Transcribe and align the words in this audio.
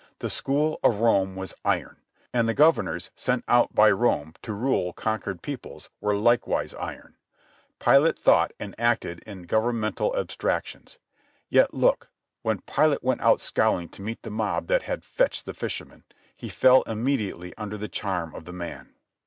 The 0.17 0.31
school 0.31 0.79
of 0.83 0.95
Rome 0.99 1.35
was 1.35 1.53
iron, 1.63 1.97
and 2.33 2.49
the 2.49 2.55
governors 2.55 3.11
sent 3.13 3.43
out 3.47 3.75
by 3.75 3.91
Rome 3.91 4.33
to 4.41 4.51
rule 4.51 4.93
conquered 4.93 5.43
peoples 5.43 5.91
were 5.99 6.15
likewise 6.15 6.73
iron. 6.73 7.17
Pilate 7.79 8.17
thought 8.17 8.51
and 8.59 8.73
acted 8.79 9.19
in 9.27 9.43
governmental 9.43 10.15
abstractions. 10.17 10.97
Yet, 11.49 11.75
look: 11.75 12.09
when 12.41 12.61
Pilate 12.61 13.03
went 13.03 13.21
out 13.21 13.41
scowling 13.41 13.89
to 13.89 14.01
meet 14.01 14.23
the 14.23 14.31
mob 14.31 14.65
that 14.65 14.81
had 14.81 15.03
fetched 15.03 15.45
the 15.45 15.53
fisherman, 15.53 16.03
he 16.35 16.49
fell 16.49 16.81
immediately 16.87 17.53
under 17.55 17.77
the 17.77 17.87
charm 17.87 18.33
of 18.33 18.45
the 18.45 18.53
man. 18.53 18.95